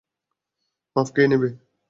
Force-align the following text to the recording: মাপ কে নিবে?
মাপ 0.95 1.07
কে 1.15 1.23
নিবে? 1.29 1.49